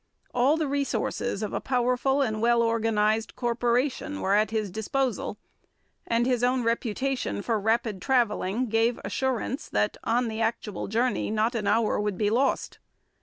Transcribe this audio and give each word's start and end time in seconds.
All 0.33 0.57
the 0.57 0.67
resources 0.67 1.43
of 1.43 1.53
a 1.53 1.61
powerful 1.61 2.23
and 2.23 2.41
well 2.41 2.63
organized 2.63 3.35
corporation 3.35 4.19
were 4.19 4.33
at 4.33 4.49
his 4.49 4.71
disposal, 4.71 5.37
and 6.07 6.25
his 6.25 6.43
own 6.43 6.63
reputation 6.63 7.43
for 7.43 7.59
rapid 7.59 8.01
travelling 8.01 8.65
gave 8.67 8.99
assurance 9.05 9.69
that 9.69 9.97
on 10.03 10.27
the 10.27 10.41
actual 10.41 10.87
journey 10.87 11.29
not 11.29 11.53
an 11.53 11.67
hour 11.67 11.99
would 11.99 12.17
be 12.17 12.31
lost. 12.31 12.79